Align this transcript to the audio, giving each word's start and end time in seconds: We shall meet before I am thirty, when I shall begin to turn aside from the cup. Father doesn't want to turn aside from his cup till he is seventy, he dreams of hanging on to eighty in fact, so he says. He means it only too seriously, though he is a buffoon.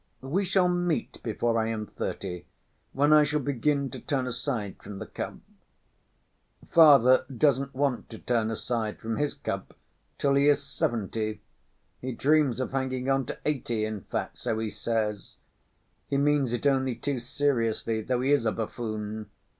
We 0.23 0.45
shall 0.45 0.67
meet 0.67 1.21
before 1.21 1.59
I 1.59 1.67
am 1.67 1.85
thirty, 1.85 2.47
when 2.91 3.13
I 3.13 3.21
shall 3.23 3.39
begin 3.39 3.91
to 3.91 3.99
turn 3.99 4.25
aside 4.25 4.81
from 4.81 4.97
the 4.97 5.05
cup. 5.05 5.35
Father 6.71 7.23
doesn't 7.31 7.75
want 7.75 8.09
to 8.09 8.17
turn 8.17 8.49
aside 8.49 8.97
from 8.99 9.17
his 9.17 9.35
cup 9.35 9.77
till 10.17 10.33
he 10.33 10.47
is 10.47 10.63
seventy, 10.63 11.41
he 11.99 12.13
dreams 12.13 12.59
of 12.59 12.71
hanging 12.71 13.11
on 13.11 13.27
to 13.27 13.37
eighty 13.45 13.85
in 13.85 14.01
fact, 14.01 14.39
so 14.39 14.57
he 14.57 14.71
says. 14.71 15.37
He 16.07 16.17
means 16.17 16.51
it 16.51 16.65
only 16.65 16.95
too 16.95 17.19
seriously, 17.19 18.01
though 18.01 18.21
he 18.21 18.31
is 18.31 18.47
a 18.47 18.51
buffoon. 18.51 19.29